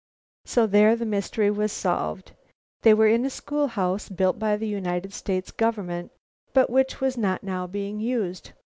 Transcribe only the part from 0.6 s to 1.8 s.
there the mystery was